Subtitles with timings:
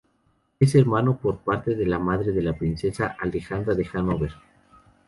[0.59, 4.33] Es hermano por parte de madre de la princesa Alejandra de Hannover.